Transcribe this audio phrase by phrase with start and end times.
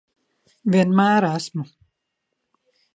[0.77, 1.69] Vienmēr esmu.